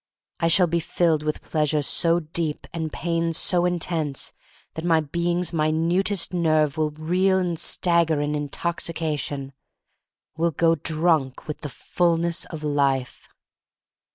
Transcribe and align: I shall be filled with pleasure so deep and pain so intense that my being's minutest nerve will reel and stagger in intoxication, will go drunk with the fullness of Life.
I 0.39 0.47
shall 0.47 0.65
be 0.65 0.79
filled 0.79 1.21
with 1.21 1.43
pleasure 1.43 1.83
so 1.83 2.19
deep 2.21 2.65
and 2.73 2.91
pain 2.91 3.33
so 3.33 3.65
intense 3.65 4.33
that 4.73 4.83
my 4.83 4.99
being's 5.01 5.53
minutest 5.53 6.33
nerve 6.33 6.75
will 6.75 6.89
reel 6.89 7.37
and 7.37 7.59
stagger 7.59 8.19
in 8.19 8.33
intoxication, 8.33 9.53
will 10.35 10.49
go 10.49 10.73
drunk 10.73 11.47
with 11.47 11.61
the 11.61 11.69
fullness 11.69 12.45
of 12.45 12.63
Life. 12.63 13.29